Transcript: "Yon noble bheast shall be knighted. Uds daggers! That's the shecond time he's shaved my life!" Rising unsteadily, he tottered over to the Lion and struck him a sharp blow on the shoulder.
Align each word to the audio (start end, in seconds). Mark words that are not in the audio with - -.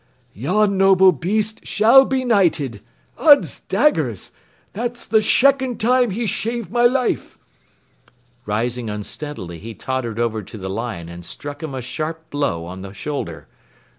"Yon 0.33 0.79
noble 0.79 1.11
bheast 1.11 1.63
shall 1.63 2.05
be 2.05 2.25
knighted. 2.25 2.81
Uds 3.19 3.59
daggers! 3.59 4.31
That's 4.73 5.05
the 5.05 5.21
shecond 5.21 5.79
time 5.79 6.09
he's 6.09 6.31
shaved 6.31 6.71
my 6.71 6.87
life!" 6.87 7.37
Rising 8.47 8.89
unsteadily, 8.89 9.59
he 9.59 9.75
tottered 9.75 10.17
over 10.17 10.41
to 10.41 10.57
the 10.57 10.71
Lion 10.71 11.07
and 11.07 11.23
struck 11.23 11.61
him 11.61 11.75
a 11.75 11.83
sharp 11.83 12.31
blow 12.31 12.65
on 12.65 12.81
the 12.81 12.93
shoulder. 12.95 13.47